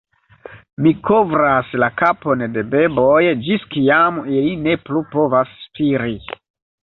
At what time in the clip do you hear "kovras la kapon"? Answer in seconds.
1.09-2.41